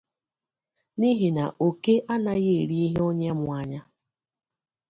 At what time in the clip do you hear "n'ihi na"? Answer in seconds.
0.99-1.45